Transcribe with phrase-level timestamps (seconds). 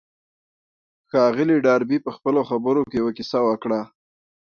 [1.09, 3.81] ښاغلي ډاربي په خپلو خبرو کې يوه کيسه وکړه.